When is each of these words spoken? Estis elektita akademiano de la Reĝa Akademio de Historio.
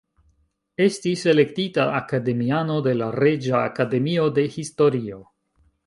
Estis 0.85 1.25
elektita 1.33 1.85
akademiano 1.99 2.79
de 2.91 2.97
la 3.03 3.13
Reĝa 3.21 3.63
Akademio 3.71 4.29
de 4.41 4.51
Historio. 4.59 5.25